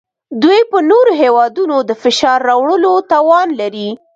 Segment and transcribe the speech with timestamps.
[0.43, 3.89] دوی په نورو هیوادونو د فشار راوړلو توان نلري